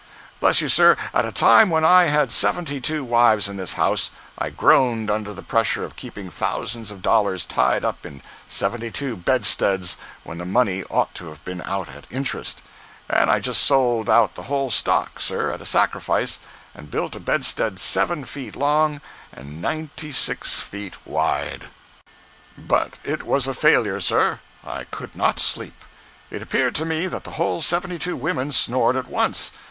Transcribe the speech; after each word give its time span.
Bless 0.39 0.61
you, 0.61 0.67
sir, 0.67 0.97
at 1.13 1.25
a 1.25 1.31
time 1.31 1.69
when 1.69 1.85
I 1.85 2.05
had 2.05 2.31
seventy 2.31 2.81
two 2.81 3.03
wives 3.03 3.47
in 3.47 3.57
this 3.57 3.73
house, 3.73 4.09
I 4.35 4.49
groaned 4.49 5.11
under 5.11 5.31
the 5.31 5.43
pressure 5.43 5.83
of 5.85 5.95
keeping 5.95 6.31
thousands 6.31 6.89
of 6.89 7.03
dollars 7.03 7.45
tied 7.45 7.85
up 7.85 8.03
in 8.03 8.23
seventy 8.47 8.89
two 8.89 9.15
bedsteads 9.15 9.97
when 10.23 10.39
the 10.39 10.43
money 10.45 10.83
ought 10.85 11.13
to 11.13 11.27
have 11.27 11.45
been 11.45 11.61
out 11.61 11.87
at 11.87 12.07
interest; 12.09 12.63
and 13.07 13.29
I 13.29 13.39
just 13.39 13.61
sold 13.61 14.09
out 14.09 14.33
the 14.33 14.41
whole 14.49 14.71
stock, 14.71 15.19
sir, 15.19 15.51
at 15.51 15.61
a 15.61 15.65
sacrifice, 15.67 16.39
and 16.73 16.89
built 16.89 17.15
a 17.15 17.19
bedstead 17.19 17.79
seven 17.79 18.25
feet 18.25 18.55
long 18.55 19.01
and 19.31 19.61
ninety 19.61 20.11
six 20.11 20.55
feet 20.55 20.95
wide." 21.05 21.65
126.jpg 22.55 22.63
(99K) 22.63 22.67
"But 22.67 22.93
it 23.03 23.21
was 23.21 23.45
a 23.45 23.53
failure, 23.53 23.99
sir. 23.99 24.39
I 24.63 24.85
could 24.85 25.15
not 25.15 25.39
sleep. 25.39 25.85
It 26.31 26.41
appeared 26.41 26.73
to 26.77 26.85
me 26.85 27.05
that 27.05 27.23
the 27.23 27.33
whole 27.37 27.61
seventy 27.61 27.99
two 27.99 28.15
women 28.15 28.51
snored 28.51 28.95
at 28.97 29.07
once. 29.07 29.51